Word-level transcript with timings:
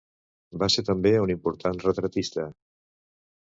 Va 0.61 0.69
ser 0.75 0.83
també 0.87 1.11
un 1.25 1.33
important 1.33 1.77
retratista. 1.85 2.47